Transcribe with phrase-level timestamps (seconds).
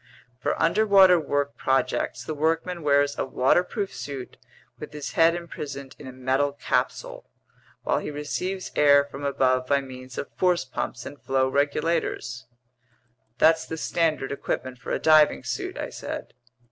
[0.39, 4.35] For underwater work projects, the workman wears a waterproof suit
[4.79, 7.29] with his head imprisoned in a metal capsule,
[7.83, 12.47] while he receives air from above by means of force pumps and flow regulators."
[13.37, 16.33] "That's the standard equipment for a diving suit," I said.